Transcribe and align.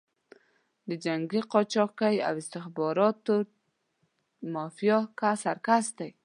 د 0.89 0.89
جنګي 1.05 1.41
قاچاقي 1.51 2.15
او 2.27 2.33
استخباراتي 2.41 3.37
مافیا 4.53 4.97
سرکس 5.43 5.85
دی. 5.97 6.09